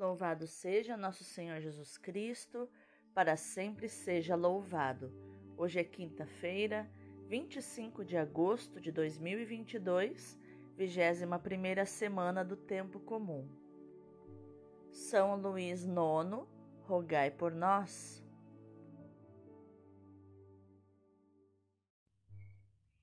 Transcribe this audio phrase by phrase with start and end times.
[0.00, 2.66] Louvado seja nosso Senhor Jesus Cristo,
[3.12, 5.12] para sempre seja louvado.
[5.58, 6.90] Hoje é quinta-feira,
[7.28, 10.38] 25 de agosto de 2022,
[10.74, 13.46] 21 semana do tempo comum.
[14.90, 16.46] São Luís IX,
[16.84, 18.24] rogai por nós.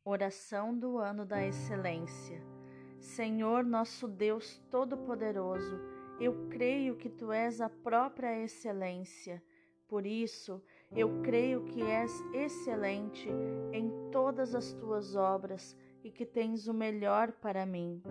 [0.03, 2.41] Oração do ano da excelência.
[2.99, 9.41] Senhor nosso Deus Todo-Poderoso, eu creio que tu és a própria excelência.
[9.87, 13.29] Por isso, eu creio que és excelente
[13.71, 18.01] em todas as tuas obras e que tens o melhor para mim.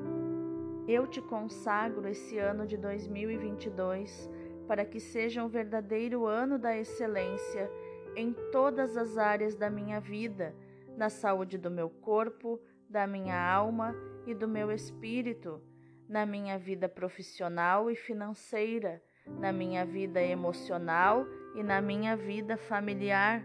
[0.88, 4.30] Eu te consagro esse ano de 2022
[4.68, 7.70] para que seja um verdadeiro ano da excelência
[8.14, 10.54] em todas as áreas da minha vida,
[10.96, 13.94] na saúde do meu corpo, da minha alma
[14.26, 15.60] e do meu espírito
[16.08, 23.44] na minha vida profissional e financeira, na minha vida emocional e na minha vida familiar.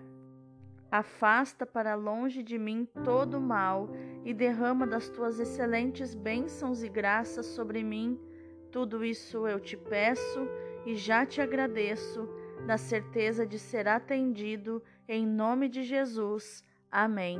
[0.92, 3.90] Afasta para longe de mim todo o mal
[4.26, 8.20] e derrama das tuas excelentes bênçãos e graças sobre mim.
[8.72, 10.48] Tudo isso eu te peço
[10.86, 12.28] e já te agradeço,
[12.66, 16.64] na certeza de ser atendido, em nome de Jesus.
[16.92, 17.40] Amém.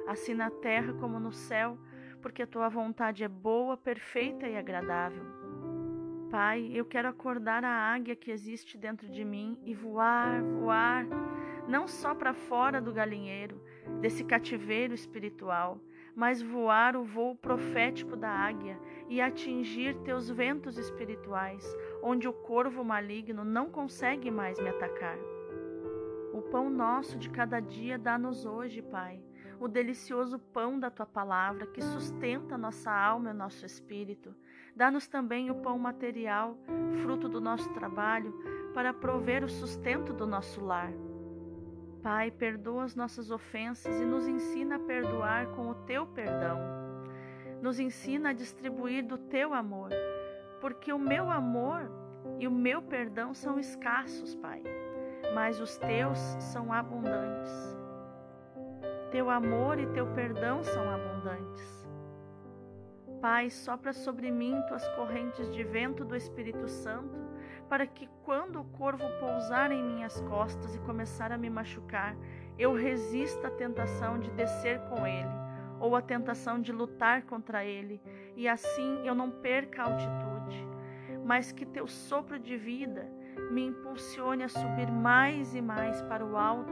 [0.11, 1.77] assim na terra como no céu,
[2.21, 5.23] porque a tua vontade é boa, perfeita e agradável.
[6.29, 11.05] Pai, eu quero acordar a águia que existe dentro de mim e voar, voar,
[11.67, 13.61] não só para fora do galinheiro,
[13.99, 15.79] desse cativeiro espiritual,
[16.15, 18.79] mas voar o voo profético da águia
[19.09, 21.65] e atingir teus ventos espirituais,
[22.01, 25.17] onde o corvo maligno não consegue mais me atacar.
[26.33, 29.21] O pão nosso de cada dia dá-nos hoje, Pai,
[29.61, 34.35] o delicioso pão da tua palavra que sustenta nossa alma e nosso espírito.
[34.75, 36.57] Dá-nos também o pão material,
[37.01, 38.33] fruto do nosso trabalho,
[38.73, 40.91] para prover o sustento do nosso lar.
[42.01, 46.59] Pai, perdoa as nossas ofensas e nos ensina a perdoar com o teu perdão.
[47.61, 49.91] Nos ensina a distribuir do teu amor,
[50.59, 51.89] porque o meu amor
[52.39, 54.63] e o meu perdão são escassos, Pai
[55.33, 57.80] mas os teus são abundantes.
[59.11, 61.85] Teu amor e teu perdão são abundantes.
[63.21, 67.19] Pai, sopra sobre mim tuas correntes de vento do Espírito Santo,
[67.67, 72.15] para que quando o corvo pousar em minhas costas e começar a me machucar,
[72.57, 75.29] eu resista à tentação de descer com ele,
[75.77, 78.01] ou à tentação de lutar contra ele,
[78.37, 80.67] e assim eu não perca a altitude,
[81.25, 83.11] mas que teu sopro de vida
[83.51, 86.71] me impulsione a subir mais e mais para o alto,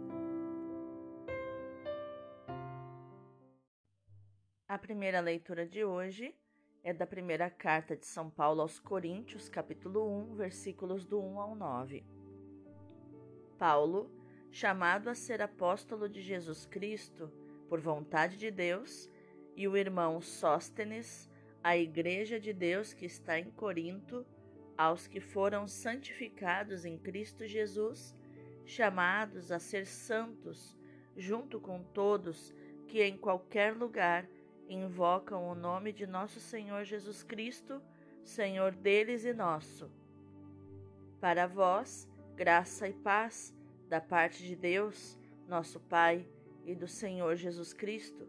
[4.71, 6.33] A primeira leitura de hoje
[6.81, 11.55] é da primeira carta de São Paulo aos Coríntios, capítulo 1, versículos do 1 ao
[11.55, 12.05] 9.
[13.59, 14.09] Paulo,
[14.49, 17.29] chamado a ser apóstolo de Jesus Cristo
[17.67, 19.09] por vontade de Deus,
[19.57, 21.29] e o irmão Sóstenes,
[21.61, 24.25] a igreja de Deus que está em Corinto,
[24.77, 28.15] aos que foram santificados em Cristo Jesus,
[28.65, 30.77] chamados a ser santos,
[31.17, 32.55] junto com todos
[32.87, 34.25] que em qualquer lugar
[34.73, 37.81] invocam o nome de nosso Senhor Jesus Cristo,
[38.23, 39.89] Senhor deles e nosso.
[41.19, 43.53] Para vós, graça e paz
[43.89, 46.25] da parte de Deus, nosso Pai,
[46.65, 48.27] e do Senhor Jesus Cristo.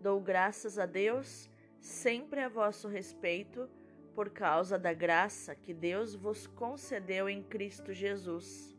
[0.00, 1.50] Dou graças a Deus
[1.80, 3.68] sempre a vosso respeito,
[4.14, 8.76] por causa da graça que Deus vos concedeu em Cristo Jesus.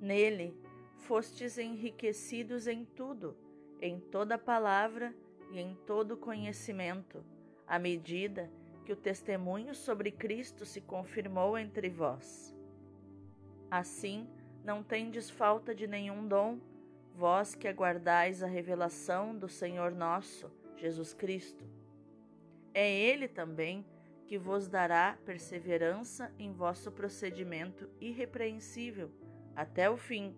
[0.00, 0.60] Nele
[0.96, 3.36] fostes enriquecidos em tudo
[3.80, 5.14] em toda palavra
[5.50, 7.24] e em todo conhecimento,
[7.66, 8.50] à medida
[8.84, 12.54] que o testemunho sobre Cristo se confirmou entre vós.
[13.70, 14.28] Assim,
[14.64, 16.58] não tendes falta de nenhum dom,
[17.14, 21.64] vós que aguardais a revelação do Senhor nosso, Jesus Cristo.
[22.72, 23.84] É Ele também
[24.26, 29.10] que vos dará perseverança em vosso procedimento irrepreensível
[29.56, 30.36] até o fim,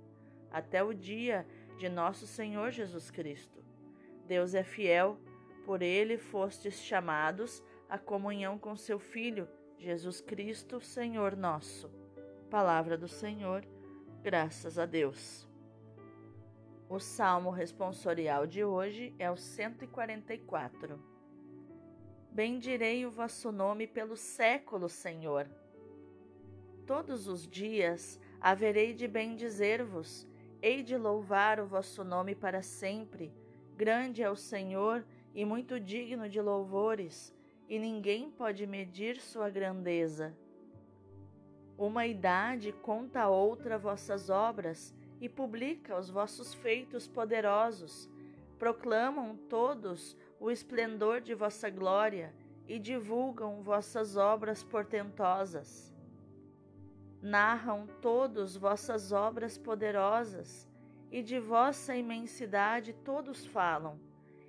[0.50, 1.46] até o dia
[1.80, 3.64] de nosso Senhor Jesus Cristo.
[4.26, 5.18] Deus é fiel,
[5.64, 9.48] por ele fostes chamados à comunhão com seu Filho,
[9.78, 11.90] Jesus Cristo, Senhor nosso.
[12.50, 13.64] Palavra do Senhor,
[14.22, 15.48] graças a Deus.
[16.86, 21.02] O salmo responsorial de hoje é o 144.
[22.30, 25.48] Bendirei o vosso nome pelo século, Senhor.
[26.86, 30.28] Todos os dias haverei de bendizer-vos
[30.62, 33.32] Hei de louvar o vosso nome para sempre.
[33.78, 37.34] Grande é o Senhor e muito digno de louvores,
[37.66, 40.36] e ninguém pode medir sua grandeza.
[41.78, 48.10] Uma idade conta a outra vossas obras e publica os vossos feitos poderosos.
[48.58, 52.34] Proclamam todos o esplendor de vossa glória
[52.68, 55.89] e divulgam vossas obras portentosas
[57.22, 60.68] narram todos vossas obras poderosas,
[61.10, 63.98] e de vossa imensidade todos falam.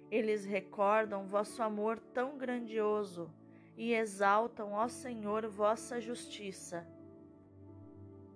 [0.09, 3.31] Eles recordam vosso amor tão grandioso
[3.77, 6.85] e exaltam, ó Senhor, vossa justiça.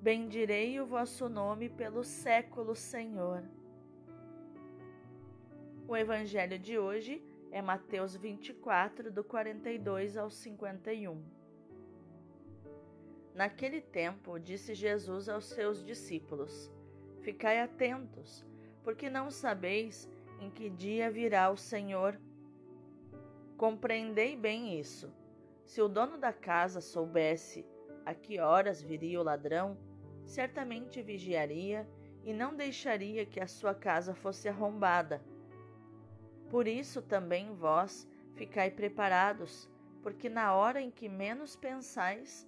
[0.01, 3.43] Bendirei o vosso nome pelo século, Senhor.
[5.87, 11.44] O evangelho de hoje é Mateus 24, do 42 ao 51.
[13.35, 16.71] Naquele tempo, disse Jesus aos seus discípulos:
[17.19, 18.45] Ficai atentos,
[18.81, 22.17] porque não sabeis em que dia virá o Senhor.
[23.57, 25.13] Compreendei bem isso.
[25.65, 27.65] Se o dono da casa soubesse
[28.05, 29.77] a que horas viria o ladrão,
[30.23, 31.85] certamente vigiaria
[32.23, 35.21] e não deixaria que a sua casa fosse arrombada.
[36.49, 39.69] Por isso também vós ficai preparados,
[40.01, 42.47] porque na hora em que menos pensais,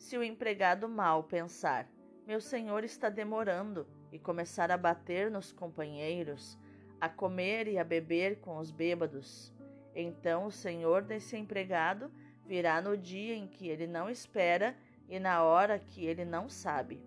[0.00, 1.86] se o empregado mal pensar,
[2.26, 6.58] meu senhor está demorando, e começar a bater nos companheiros,
[6.98, 9.52] a comer e a beber com os bêbados,
[9.94, 12.10] então o senhor desse empregado
[12.46, 14.74] virá no dia em que ele não espera
[15.06, 17.04] e na hora que ele não sabe.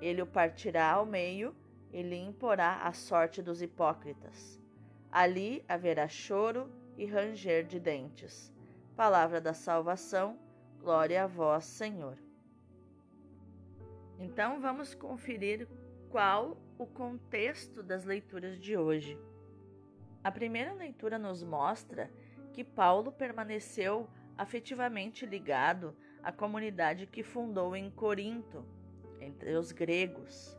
[0.00, 1.54] Ele o partirá ao meio
[1.92, 4.58] e lhe imporá a sorte dos hipócritas.
[5.10, 8.52] Ali haverá choro e ranger de dentes.
[8.94, 10.38] Palavra da salvação,
[10.80, 12.16] glória a vós, Senhor.
[14.18, 15.68] Então vamos conferir
[16.08, 19.18] qual o contexto das leituras de hoje.
[20.24, 22.10] A primeira leitura nos mostra
[22.52, 28.64] que Paulo permaneceu afetivamente ligado à comunidade que fundou em Corinto,
[29.20, 30.58] entre os gregos.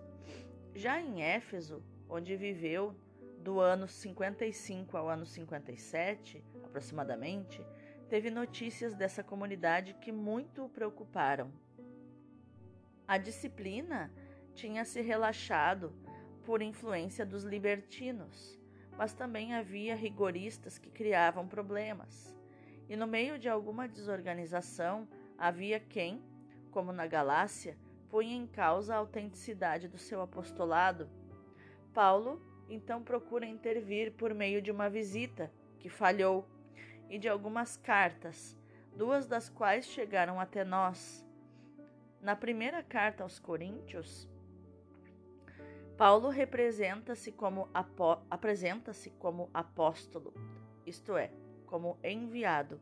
[0.75, 2.95] Já em Éfeso, onde viveu
[3.39, 7.65] do ano 55 ao ano 57, aproximadamente,
[8.11, 11.49] teve notícias dessa comunidade que muito o preocuparam.
[13.07, 14.11] A disciplina
[14.53, 15.93] tinha se relaxado
[16.43, 18.59] por influência dos libertinos,
[18.97, 22.35] mas também havia rigoristas que criavam problemas.
[22.89, 26.21] E no meio de alguma desorganização, havia quem,
[26.69, 27.77] como na Galácia,
[28.09, 31.09] punha em causa a autenticidade do seu apostolado.
[31.93, 35.49] Paulo então procura intervir por meio de uma visita,
[35.79, 36.45] que falhou,
[37.11, 38.57] e de algumas cartas,
[38.95, 41.27] duas das quais chegaram até nós.
[42.21, 44.29] Na primeira carta aos Coríntios,
[45.97, 47.69] Paulo representa-se como
[48.29, 50.33] apresenta-se como apóstolo,
[50.85, 51.33] isto é,
[51.65, 52.79] como enviado,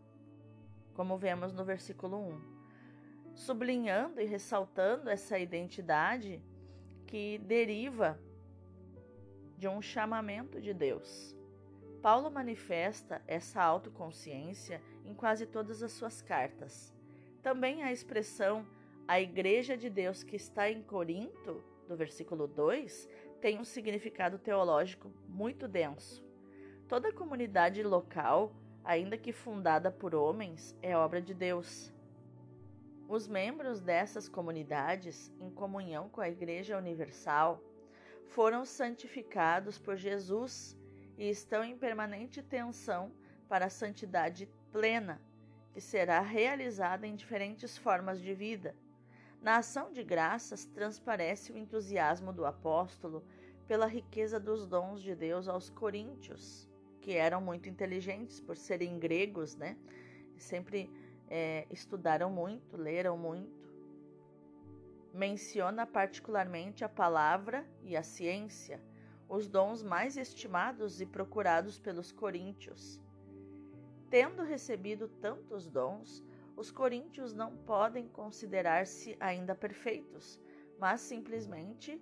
[0.94, 6.40] como vemos no versículo 1, sublinhando e ressaltando essa identidade
[7.08, 8.20] que deriva
[9.58, 11.39] de um chamamento de Deus.
[12.02, 16.94] Paulo manifesta essa autoconsciência em quase todas as suas cartas.
[17.42, 18.66] Também a expressão
[19.10, 23.10] a Igreja de Deus que está em Corinto, do versículo 2,
[23.42, 26.24] tem um significado teológico muito denso.
[26.88, 28.54] Toda comunidade local,
[28.84, 31.92] ainda que fundada por homens, é obra de Deus.
[33.08, 37.60] Os membros dessas comunidades, em comunhão com a Igreja Universal,
[38.28, 40.78] foram santificados por Jesus
[41.20, 43.12] e estão em permanente tensão
[43.50, 45.22] para a santidade plena,
[45.74, 48.74] que será realizada em diferentes formas de vida.
[49.42, 53.24] Na ação de graças transparece o entusiasmo do apóstolo
[53.68, 56.68] pela riqueza dos dons de Deus aos coríntios,
[57.02, 59.78] que eram muito inteligentes por serem gregos, né?
[60.38, 60.90] Sempre
[61.30, 63.60] é, estudaram muito, leram muito
[65.14, 68.80] menciona particularmente a palavra e a ciência,
[69.30, 73.00] os dons mais estimados e procurados pelos coríntios.
[74.10, 76.26] Tendo recebido tantos dons,
[76.58, 80.42] os coríntios não podem considerar-se ainda perfeitos,
[80.80, 82.02] mas simplesmente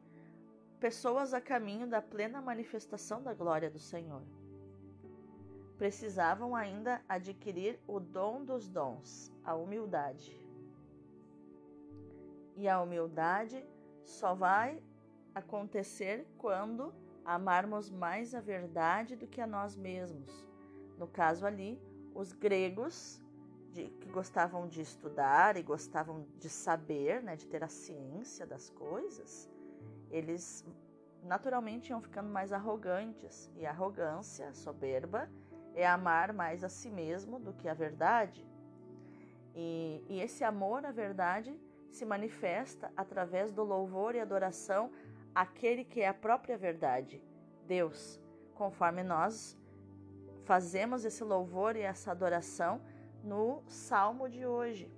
[0.79, 4.23] pessoas a caminho da plena manifestação da glória do Senhor.
[5.77, 10.35] Precisavam ainda adquirir o dom dos dons, a humildade.
[12.55, 13.63] E a humildade
[14.03, 14.81] só vai
[15.35, 16.91] acontecer quando
[17.27, 20.47] amarmos mais a verdade do que a nós mesmos.
[20.97, 21.79] No caso ali,
[22.15, 23.21] os gregos
[23.73, 28.69] de, que gostavam de estudar e gostavam de saber, né, de ter a ciência das
[28.69, 29.49] coisas,
[30.09, 30.65] eles
[31.21, 33.51] naturalmente iam ficando mais arrogantes.
[33.57, 35.29] E a arrogância, soberba,
[35.75, 38.47] é amar mais a si mesmo do que a verdade.
[39.53, 41.59] E, e esse amor à verdade
[41.91, 44.91] se manifesta através do louvor e adoração
[45.37, 47.21] àquele que é a própria verdade,
[47.67, 48.19] Deus,
[48.55, 49.55] conforme nós
[50.45, 52.81] fazemos esse louvor e essa adoração
[53.23, 54.91] no salmo de hoje.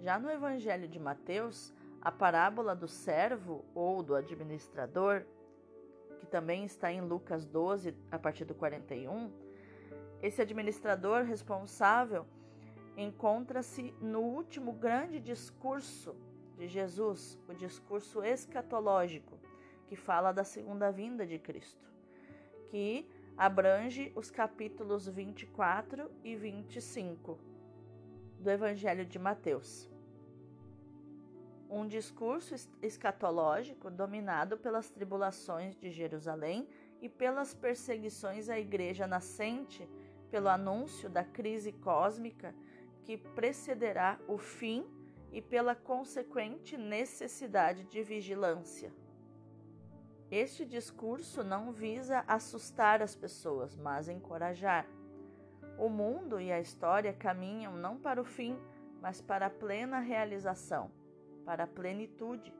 [0.00, 1.72] Já no Evangelho de Mateus,
[2.02, 5.24] a parábola do servo ou do administrador,
[6.18, 9.30] que também está em Lucas 12, a partir do 41,
[10.20, 12.26] esse administrador responsável
[12.96, 16.16] encontra-se no último grande discurso
[16.56, 19.38] de Jesus, o discurso escatológico,
[19.86, 21.84] que fala da segunda vinda de Cristo,
[22.70, 23.06] que
[23.36, 27.38] abrange os capítulos 24 e 25
[28.38, 29.90] do Evangelho de Mateus.
[31.68, 36.68] Um discurso escatológico dominado pelas tribulações de Jerusalém
[37.00, 39.88] e pelas perseguições à igreja nascente,
[40.30, 42.54] pelo anúncio da crise cósmica
[43.02, 44.86] que precederá o fim
[45.34, 48.92] e pela consequente necessidade de vigilância.
[50.30, 54.86] Este discurso não visa assustar as pessoas, mas encorajar.
[55.76, 58.56] O mundo e a história caminham não para o fim,
[59.02, 60.88] mas para a plena realização,
[61.44, 62.54] para a plenitude.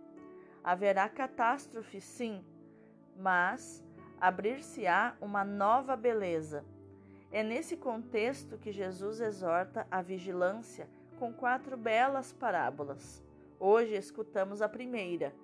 [0.63, 2.45] Haverá catástrofe, sim,
[3.17, 3.85] mas
[4.21, 6.65] abrir-se-á uma nova beleza
[7.35, 13.23] é nesse contexto que Jesus exorta a vigilância com quatro belas parábolas:
[13.59, 15.35] Hoje escutamos a primeira,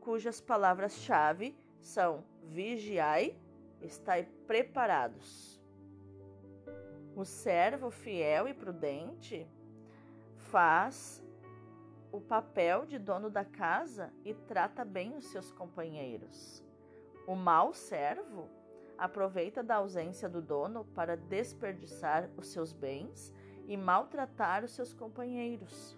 [0.00, 3.36] cujas palavras-chave são vigiai,
[3.80, 5.60] estai preparados.
[7.14, 9.48] O servo fiel e prudente
[10.36, 11.22] faz
[12.12, 16.64] o papel de dono da casa e trata bem os seus companheiros.
[17.26, 18.48] O mau servo
[18.96, 23.32] aproveita da ausência do dono para desperdiçar os seus bens
[23.66, 25.96] e maltratar os seus companheiros.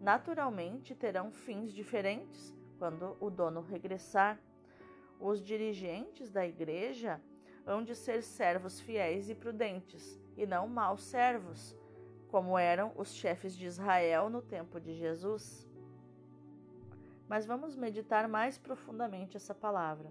[0.00, 4.38] Naturalmente terão fins diferentes quando o dono regressar.
[5.20, 7.20] Os dirigentes da igreja
[7.66, 11.76] hão de ser servos fiéis e prudentes, e não maus servos,
[12.28, 15.68] como eram os chefes de Israel no tempo de Jesus.
[17.28, 20.10] Mas vamos meditar mais profundamente essa palavra.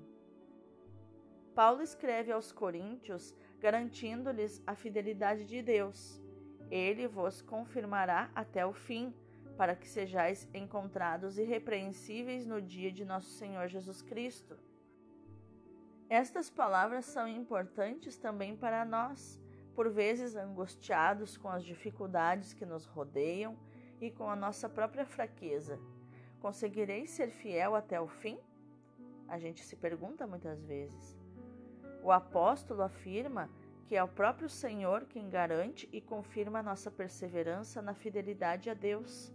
[1.55, 6.21] Paulo escreve aos Coríntios garantindo-lhes a fidelidade de Deus.
[6.69, 9.13] Ele vos confirmará até o fim,
[9.57, 14.55] para que sejais encontrados irrepreensíveis no dia de nosso Senhor Jesus Cristo.
[16.09, 19.41] Estas palavras são importantes também para nós,
[19.73, 23.57] por vezes angustiados com as dificuldades que nos rodeiam
[23.99, 25.79] e com a nossa própria fraqueza.
[26.39, 28.39] Conseguirei ser fiel até o fim?
[29.27, 31.16] A gente se pergunta muitas vezes.
[32.07, 33.49] O apóstolo afirma
[33.85, 39.33] que é o próprio Senhor quem garante e confirma nossa perseverança na fidelidade a Deus.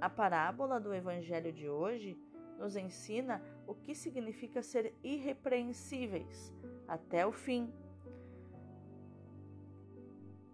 [0.00, 2.18] A parábola do Evangelho de hoje
[2.58, 6.52] nos ensina o que significa ser irrepreensíveis
[6.88, 7.72] até o fim.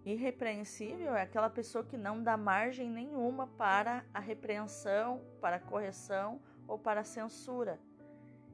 [0.05, 6.39] Irrepreensível é aquela pessoa que não dá margem nenhuma para a repreensão, para a correção
[6.69, 7.81] ou para a censura.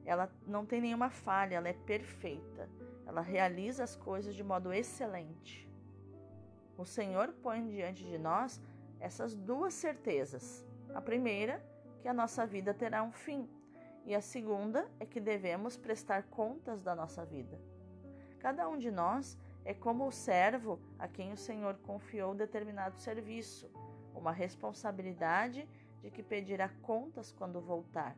[0.05, 2.69] Ela não tem nenhuma falha, ela é perfeita.
[3.05, 5.69] Ela realiza as coisas de modo excelente.
[6.77, 8.61] O Senhor põe diante de nós
[8.99, 10.65] essas duas certezas.
[10.93, 11.63] A primeira,
[12.01, 13.47] que a nossa vida terá um fim,
[14.05, 17.59] e a segunda é que devemos prestar contas da nossa vida.
[18.39, 23.69] Cada um de nós é como o servo a quem o Senhor confiou determinado serviço,
[24.13, 25.67] uma responsabilidade
[26.01, 28.17] de que pedirá contas quando voltar.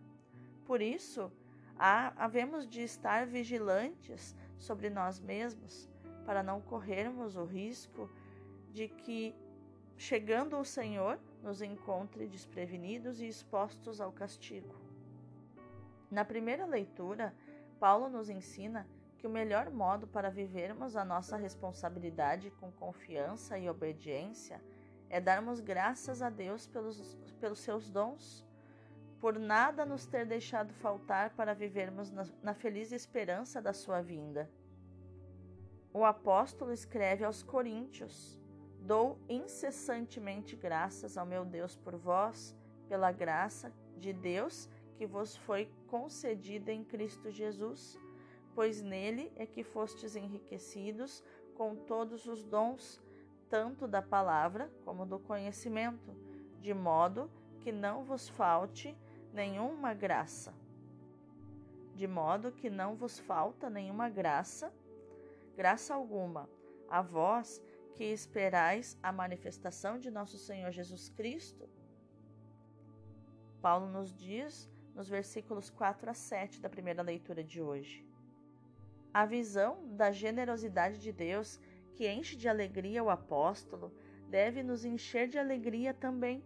[0.65, 1.31] Por isso,
[1.77, 5.89] há, havemos de estar vigilantes sobre nós mesmos
[6.25, 8.09] para não corrermos o risco
[8.71, 9.35] de que,
[9.97, 14.75] chegando o Senhor, nos encontre desprevenidos e expostos ao castigo.
[16.09, 17.33] Na primeira leitura,
[17.79, 18.87] Paulo nos ensina
[19.17, 24.61] que o melhor modo para vivermos a nossa responsabilidade com confiança e obediência
[25.09, 28.44] é darmos graças a Deus pelos, pelos seus dons
[29.19, 34.49] por nada nos ter deixado faltar para vivermos na, feliz esperança da sua vinda.
[35.93, 38.39] O apóstolo escreve aos Coríntios:
[38.80, 42.56] Dou incessantemente graças ao meu Deus por vós,
[42.88, 47.99] pela graça de Deus que vos foi concedida em Cristo Jesus,
[48.54, 51.23] pois nele é que fostes enriquecidos
[51.56, 53.01] com todos os dons,
[53.49, 56.15] tanto da palavra como do conhecimento,
[56.62, 58.95] de modo que não vos falte
[59.35, 60.53] nenhuma graça.
[61.93, 64.73] De modo que não vos falta nenhuma graça,
[65.55, 66.49] graça alguma,
[66.89, 67.61] a vós
[67.93, 71.69] que esperais a manifestação de nosso Senhor Jesus Cristo.
[73.61, 78.05] Paulo nos diz nos versículos 4 a 7 da primeira leitura de hoje.
[79.13, 81.59] A visão da generosidade de Deus
[81.93, 83.93] que enche de alegria o apóstolo
[84.29, 86.43] deve nos encher de alegria também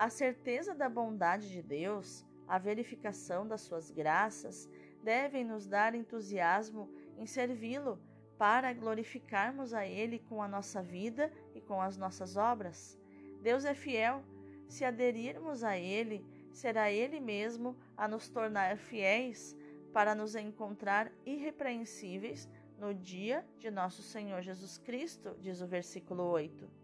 [0.00, 4.66] a certeza da bondade de Deus, a verificação das suas graças,
[5.04, 8.00] devem nos dar entusiasmo em servi-lo
[8.38, 12.98] para glorificarmos a Ele com a nossa vida e com as nossas obras.
[13.42, 14.24] Deus é fiel.
[14.66, 19.54] Se aderirmos a Ele, será Ele mesmo a nos tornar fiéis
[19.92, 26.79] para nos encontrar irrepreensíveis no dia de nosso Senhor Jesus Cristo, diz o versículo 8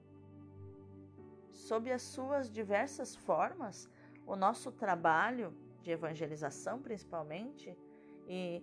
[1.56, 3.88] sob as suas diversas formas,
[4.26, 7.76] o nosso trabalho de evangelização, principalmente,
[8.28, 8.62] e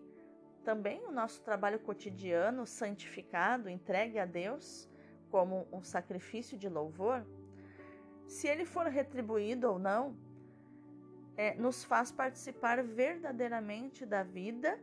[0.63, 4.89] também o nosso trabalho cotidiano santificado, entregue a Deus
[5.29, 7.25] como um sacrifício de louvor,
[8.27, 10.15] se ele for retribuído ou não,
[11.36, 14.79] é, nos faz participar verdadeiramente da vida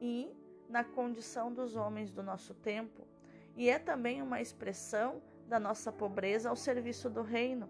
[0.00, 0.30] e
[0.68, 3.06] na condição dos homens do nosso tempo.
[3.54, 7.68] E é também uma expressão da nossa pobreza ao serviço do reino.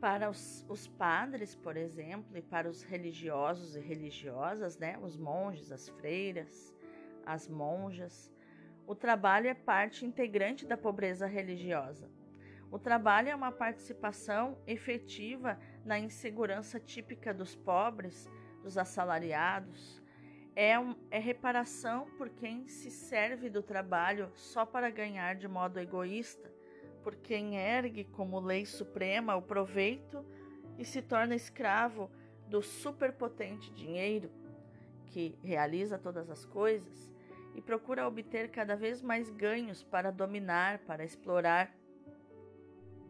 [0.00, 5.72] Para os, os, padres, por exemplo, e para os religiosos e religiosas, né, os monges,
[5.72, 6.74] as freiras,
[7.24, 8.30] as monjas,
[8.86, 12.08] o trabalho é parte integrante da pobreza religiosa.
[12.70, 18.28] O trabalho é uma participação efetiva na insegurança típica dos pobres,
[18.62, 20.02] dos assalariados.
[20.56, 25.78] É, um, é reparação por quem se serve do trabalho só para ganhar de modo
[25.78, 26.50] egoísta,
[27.02, 30.24] por quem ergue como lei suprema o proveito
[30.78, 32.10] e se torna escravo
[32.48, 34.30] do superpotente dinheiro
[35.08, 37.12] que realiza todas as coisas
[37.54, 41.74] e procura obter cada vez mais ganhos para dominar, para explorar.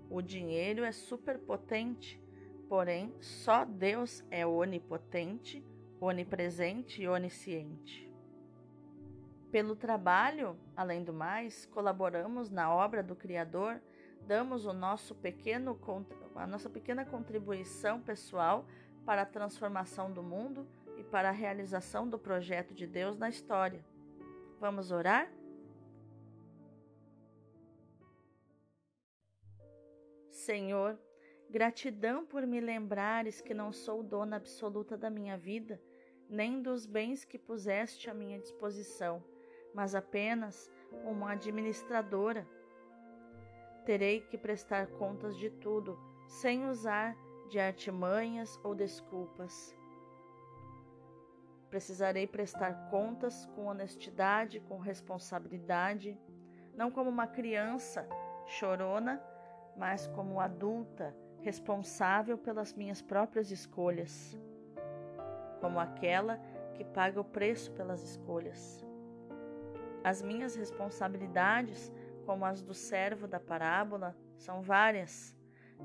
[0.09, 2.21] O dinheiro é superpotente,
[2.69, 5.65] porém só Deus é onipotente,
[6.01, 8.07] onipresente e onisciente.
[9.51, 13.81] Pelo trabalho, além do mais, colaboramos na obra do Criador,
[14.27, 15.79] damos o nosso pequeno,
[16.35, 18.67] a nossa pequena contribuição pessoal
[19.05, 20.67] para a transformação do mundo
[20.99, 23.85] e para a realização do projeto de Deus na história.
[24.59, 25.31] Vamos orar?
[30.31, 30.99] Senhor,
[31.49, 35.81] gratidão por me lembrares que não sou dona absoluta da minha vida,
[36.29, 39.23] nem dos bens que puseste à minha disposição,
[39.75, 40.71] mas apenas
[41.05, 42.47] uma administradora.
[43.85, 47.17] Terei que prestar contas de tudo, sem usar
[47.49, 49.77] de artimanhas ou desculpas.
[51.71, 56.19] Precisarei prestar contas com honestidade, com responsabilidade,
[56.75, 58.09] não como uma criança
[58.47, 59.23] chorona,
[59.77, 64.37] mas como adulta responsável pelas minhas próprias escolhas,
[65.61, 66.39] como aquela
[66.75, 68.85] que paga o preço pelas escolhas.
[70.05, 71.93] As minhas responsabilidades,
[72.25, 75.37] como as do servo da parábola, são várias.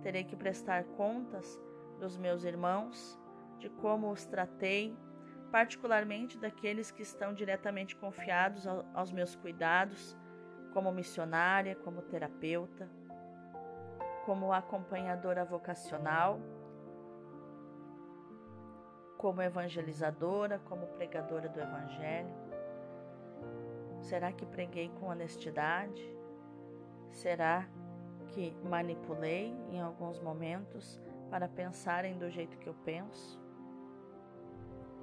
[0.02, 1.60] Terei que prestar contas
[2.00, 3.20] dos meus irmãos,
[3.60, 4.96] de como os tratei,
[5.52, 10.18] particularmente daqueles que estão diretamente confiados aos meus cuidados,
[10.74, 12.90] como missionária, como terapeuta,
[14.26, 16.40] como acompanhadora vocacional,
[19.22, 22.34] como evangelizadora, como pregadora do Evangelho.
[24.00, 26.02] Será que preguei com honestidade?
[27.12, 27.68] Será
[28.30, 33.40] que manipulei em alguns momentos para pensarem do jeito que eu penso?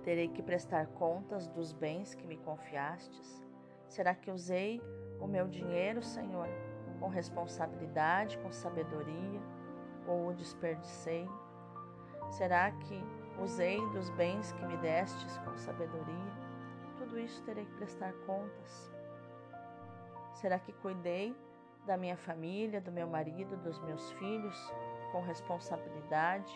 [0.03, 3.47] Terei que prestar contas dos bens que me confiastes?
[3.87, 4.83] Será que usei
[5.21, 6.49] o meu dinheiro, Senhor,
[6.99, 9.41] com responsabilidade, com sabedoria,
[10.09, 11.29] ou o desperdicei?
[12.31, 13.01] Será que
[13.43, 16.33] usei dos bens que me destes com sabedoria?
[16.99, 18.93] Tudo isso terei que prestar contas.
[20.35, 21.37] Será que cuidei
[21.87, 24.57] da minha família, do meu marido, dos meus filhos
[25.13, 26.53] com responsabilidade?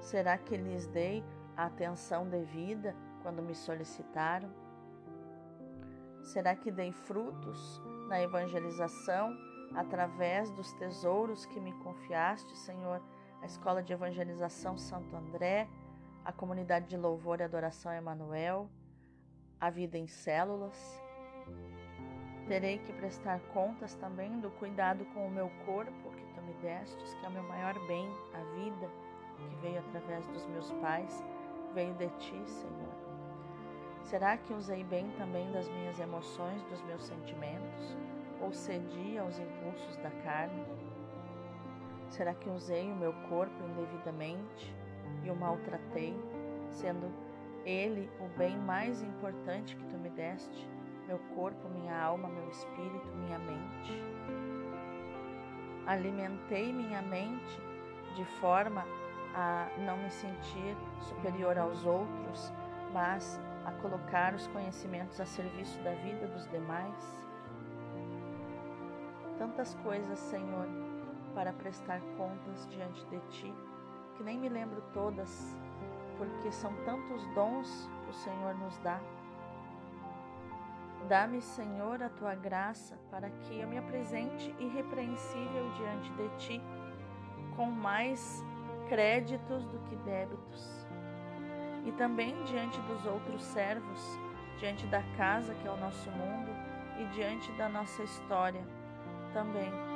[0.00, 1.24] Será que lhes dei
[1.56, 4.50] a atenção devida quando me solicitaram?
[6.22, 9.36] Será que dei frutos na evangelização
[9.74, 13.02] através dos tesouros que me confiaste, Senhor?
[13.42, 15.68] A Escola de Evangelização Santo André,
[16.24, 18.68] a Comunidade de Louvor e Adoração Emanuel,
[19.58, 21.02] a Vida em Células.
[22.46, 27.14] Terei que prestar contas também do cuidado com o meu corpo que tu me destes,
[27.14, 28.90] que é o meu maior bem, a vida
[29.48, 31.24] que veio através dos meus pais
[31.74, 32.94] veio de ti, Senhor.
[34.02, 37.96] Será que usei bem também das minhas emoções, dos meus sentimentos?
[38.40, 40.64] Ou cedi aos impulsos da carne?
[42.10, 44.74] Será que usei o meu corpo indevidamente
[45.22, 46.12] e o maltratei,
[46.68, 47.08] sendo
[47.64, 50.68] ele o bem mais importante que tu me deste?
[51.06, 53.92] Meu corpo, minha alma, meu espírito, minha mente.
[55.86, 57.60] Alimentei minha mente
[58.16, 58.84] de forma
[59.32, 62.52] a não me sentir superior aos outros,
[62.92, 67.28] mas a colocar os conhecimentos a serviço da vida dos demais.
[69.38, 70.89] Tantas coisas, Senhor,
[71.34, 73.54] para prestar contas diante de Ti,
[74.16, 75.56] que nem me lembro todas,
[76.18, 79.00] porque são tantos dons que o Senhor nos dá.
[81.08, 86.62] Dá-me, Senhor, a tua graça para que eu me apresente irrepreensível diante de Ti,
[87.56, 88.44] com mais
[88.88, 90.86] créditos do que débitos.
[91.86, 94.00] E também diante dos outros servos,
[94.58, 96.50] diante da casa que é o nosso mundo
[97.00, 98.62] e diante da nossa história,
[99.32, 99.89] também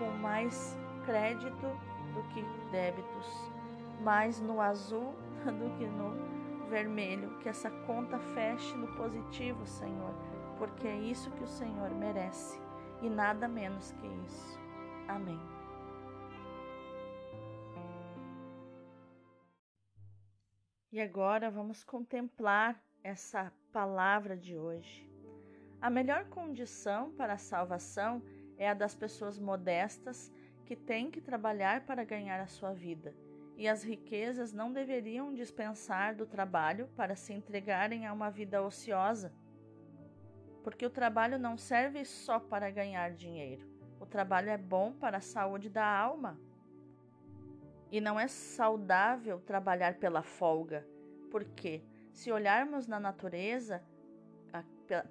[0.00, 1.66] com mais crédito
[2.14, 3.52] do que débitos,
[4.00, 10.14] mais no azul do que no vermelho, que essa conta feche no positivo, Senhor,
[10.56, 12.58] porque é isso que o Senhor merece
[13.02, 14.58] e nada menos que isso.
[15.06, 15.40] Amém.
[20.90, 25.08] E agora vamos contemplar essa palavra de hoje.
[25.80, 30.32] A melhor condição para a salvação é a das pessoas modestas
[30.64, 33.14] que têm que trabalhar para ganhar a sua vida.
[33.56, 39.32] E as riquezas não deveriam dispensar do trabalho para se entregarem a uma vida ociosa.
[40.62, 43.66] Porque o trabalho não serve só para ganhar dinheiro.
[43.98, 46.38] O trabalho é bom para a saúde da alma.
[47.90, 50.86] E não é saudável trabalhar pela folga,
[51.30, 53.82] porque se olharmos na natureza,
[54.52, 54.62] a,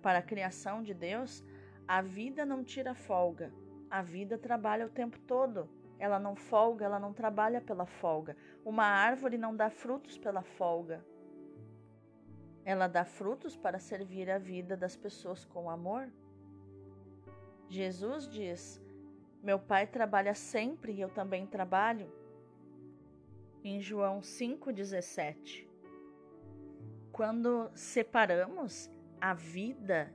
[0.02, 1.44] para a criação de Deus,
[1.90, 3.52] a vida não tira folga,
[3.90, 5.68] a vida trabalha o tempo todo.
[5.98, 8.38] Ela não folga, ela não trabalha pela folga.
[8.64, 11.04] Uma árvore não dá frutos pela folga.
[12.64, 16.12] Ela dá frutos para servir a vida das pessoas com amor.
[17.68, 18.80] Jesus diz:
[19.42, 22.08] Meu Pai trabalha sempre e eu também trabalho.
[23.64, 25.68] Em João 5,17.
[27.12, 30.14] Quando separamos a vida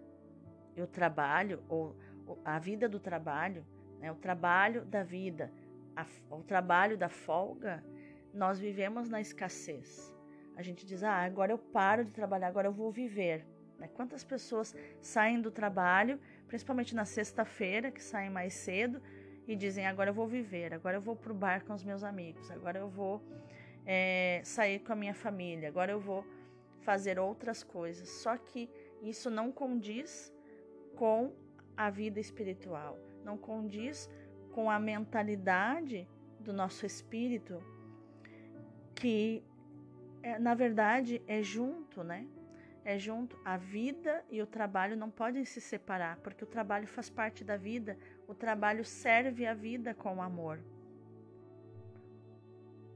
[0.83, 1.97] o trabalho, ou
[2.45, 3.65] a vida do trabalho,
[4.01, 5.53] né, o trabalho da vida,
[5.97, 7.85] a, o trabalho da folga,
[8.33, 10.13] nós vivemos na escassez.
[10.57, 13.47] A gente diz, ah, agora eu paro de trabalhar, agora eu vou viver.
[13.79, 13.89] Né?
[13.95, 19.01] Quantas pessoas saem do trabalho, principalmente na sexta-feira, que saem mais cedo,
[19.47, 22.03] e dizem, agora eu vou viver, agora eu vou para o bar com os meus
[22.03, 23.23] amigos, agora eu vou
[23.85, 26.25] é, sair com a minha família, agora eu vou
[26.81, 28.09] fazer outras coisas.
[28.09, 28.71] Só que
[29.03, 30.34] isso não condiz
[30.97, 31.33] com
[31.77, 34.09] a vida espiritual, não condiz
[34.53, 37.63] com a mentalidade do nosso espírito,
[38.95, 39.43] que
[40.23, 42.27] é, na verdade é junto, né?
[42.85, 43.39] É junto.
[43.45, 47.57] A vida e o trabalho não podem se separar, porque o trabalho faz parte da
[47.57, 50.61] vida, o trabalho serve a vida com amor.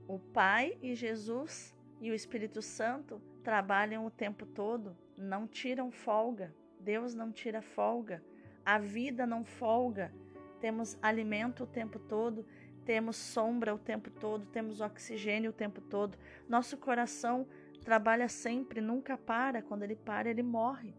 [0.07, 6.55] O Pai e Jesus e o Espírito Santo trabalham o tempo todo, não tiram folga.
[6.81, 8.23] Deus não tira folga.
[8.65, 10.13] A vida não folga.
[10.61, 12.45] Temos alimento o tempo todo,
[12.85, 16.19] temos sombra o tempo todo, temos oxigênio o tempo todo.
[16.49, 17.47] Nosso coração
[17.85, 19.63] trabalha sempre, nunca para.
[19.63, 20.95] Quando ele para, ele morre.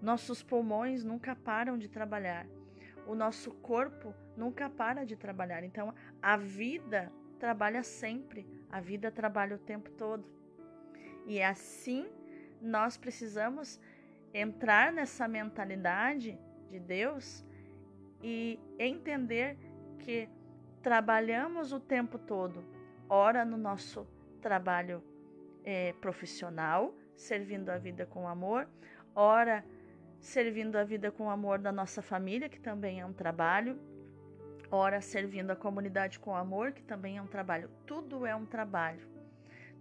[0.00, 2.46] Nossos pulmões nunca param de trabalhar.
[3.06, 5.64] O nosso corpo nunca para de trabalhar.
[5.64, 8.46] Então, a vida trabalha sempre.
[8.70, 10.24] A vida trabalha o tempo todo.
[11.26, 12.06] E é assim
[12.60, 13.80] nós precisamos
[14.38, 17.44] entrar nessa mentalidade de Deus
[18.22, 19.56] e entender
[19.98, 20.28] que
[20.82, 22.62] trabalhamos o tempo todo,
[23.08, 24.06] ora no nosso
[24.42, 25.02] trabalho
[25.64, 28.68] é, profissional, servindo a vida com amor,
[29.14, 29.64] ora
[30.20, 33.78] servindo a vida com amor da nossa família, que também é um trabalho,
[34.70, 37.70] ora servindo a comunidade com amor, que também é um trabalho.
[37.86, 39.08] Tudo é um trabalho.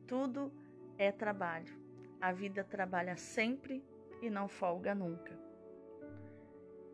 [0.07, 0.51] Tudo
[0.97, 1.73] é trabalho.
[2.21, 3.83] A vida trabalha sempre
[4.25, 5.37] e não folga nunca.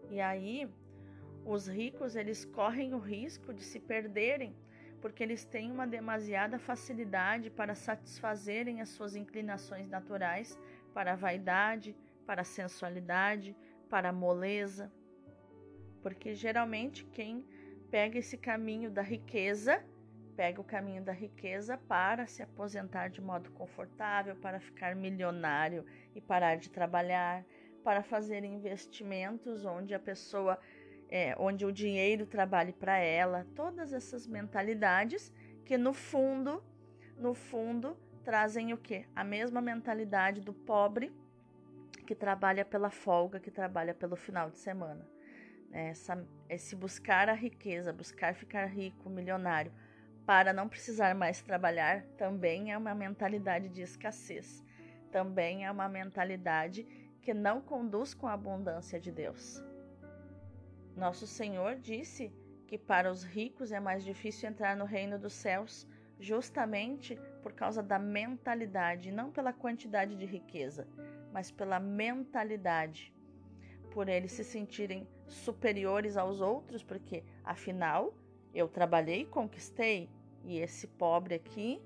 [0.09, 0.69] E aí,
[1.45, 4.55] os ricos, eles correm o risco de se perderem,
[5.01, 10.59] porque eles têm uma demasiada facilidade para satisfazerem as suas inclinações naturais
[10.93, 13.55] para a vaidade, para a sensualidade,
[13.89, 14.91] para a moleza.
[16.03, 17.45] Porque geralmente quem
[17.89, 19.83] pega esse caminho da riqueza
[20.31, 26.21] pega o caminho da riqueza para se aposentar de modo confortável, para ficar milionário e
[26.21, 27.45] parar de trabalhar,
[27.83, 30.59] para fazer investimentos onde a pessoa,
[31.09, 35.31] é, onde o dinheiro trabalhe para ela, todas essas mentalidades
[35.65, 36.63] que no fundo,
[37.17, 39.05] no fundo, trazem o que?
[39.15, 41.11] A mesma mentalidade do pobre
[42.05, 45.07] que trabalha pela folga, que trabalha pelo final de semana.
[45.71, 49.71] Essa, esse buscar a riqueza, buscar ficar rico, milionário,
[50.31, 54.63] para não precisar mais trabalhar também é uma mentalidade de escassez,
[55.11, 56.85] também é uma mentalidade
[57.21, 59.61] que não conduz com a abundância de Deus.
[60.95, 62.33] Nosso Senhor disse
[62.65, 65.85] que para os ricos é mais difícil entrar no reino dos céus,
[66.17, 70.87] justamente por causa da mentalidade, não pela quantidade de riqueza,
[71.33, 73.13] mas pela mentalidade,
[73.91, 78.15] por eles se sentirem superiores aos outros, porque afinal
[78.53, 80.09] eu trabalhei e conquistei,
[80.43, 81.81] e esse pobre aqui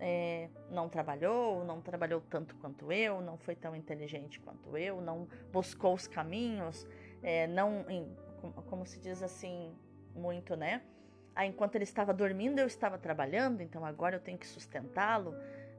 [0.00, 5.28] é, não trabalhou, não trabalhou tanto quanto eu, não foi tão inteligente quanto eu, não
[5.52, 6.86] buscou os caminhos,
[7.22, 7.84] é, não,
[8.66, 9.74] como se diz assim,
[10.14, 10.82] muito, né?
[11.34, 15.32] Ah, enquanto ele estava dormindo, eu estava trabalhando, então agora eu tenho que sustentá-lo,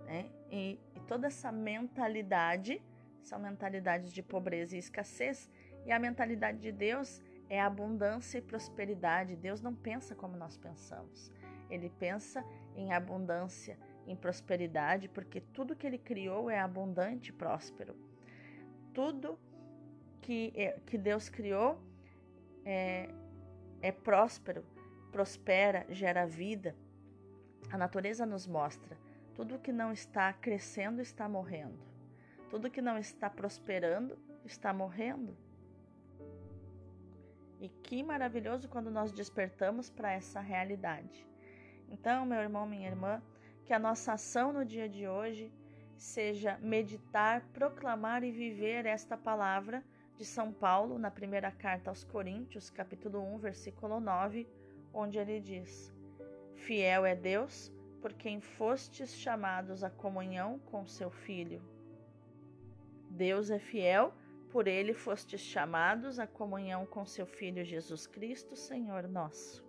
[0.05, 0.29] né?
[0.51, 2.81] E, e toda essa mentalidade
[3.21, 5.49] são mentalidades de pobreza e escassez,
[5.85, 9.35] e a mentalidade de Deus é abundância e prosperidade.
[9.35, 11.31] Deus não pensa como nós pensamos.
[11.69, 12.43] Ele pensa
[12.75, 13.77] em abundância,
[14.07, 17.95] em prosperidade, porque tudo que ele criou é abundante e próspero.
[18.93, 19.37] Tudo
[20.21, 21.79] que, é, que Deus criou
[22.65, 23.09] é,
[23.81, 24.65] é próspero,
[25.11, 26.75] prospera, gera vida.
[27.71, 28.97] A natureza nos mostra
[29.39, 31.79] tudo que não está crescendo está morrendo.
[32.49, 35.33] Tudo que não está prosperando está morrendo.
[37.57, 41.25] E que maravilhoso quando nós despertamos para essa realidade.
[41.91, 43.21] Então, meu irmão, minha irmã,
[43.65, 45.51] que a nossa ação no dia de hoje
[45.97, 49.83] seja meditar, proclamar e viver esta palavra
[50.17, 54.47] de São Paulo na primeira carta aos Coríntios, capítulo 1, versículo 9,
[54.93, 55.93] onde ele diz:
[56.55, 57.71] Fiel é Deus,
[58.01, 61.61] por quem fostes chamados à comunhão com seu Filho.
[63.09, 64.13] Deus é fiel
[64.51, 69.68] por ele fostes chamados à comunhão com seu Filho Jesus Cristo, Senhor nosso.